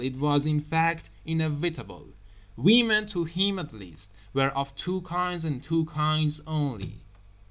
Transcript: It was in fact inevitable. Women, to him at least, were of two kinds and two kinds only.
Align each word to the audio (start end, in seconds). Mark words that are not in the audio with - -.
It 0.03 0.15
was 0.17 0.47
in 0.47 0.61
fact 0.61 1.11
inevitable. 1.27 2.07
Women, 2.57 3.05
to 3.09 3.25
him 3.25 3.59
at 3.59 3.71
least, 3.71 4.11
were 4.33 4.47
of 4.49 4.75
two 4.75 5.01
kinds 5.01 5.45
and 5.45 5.61
two 5.61 5.85
kinds 5.85 6.41
only. 6.47 7.01